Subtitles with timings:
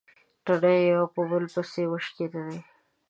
[0.45, 2.57] تڼۍ يوه په بلې پسې وشکېدې.